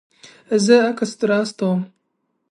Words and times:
زه 0.65 0.75
عکس 0.89 1.11
در 1.19 1.31
استوم 1.39 1.79